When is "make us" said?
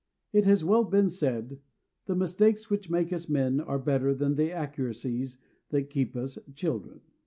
2.89-3.29